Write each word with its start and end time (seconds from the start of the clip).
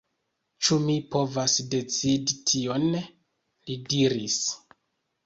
Ĉu 0.67 0.77
mi 0.85 0.93
povas 1.15 1.53
decidi 1.73 2.37
tion?li 2.53 3.77
diris. 3.93 4.39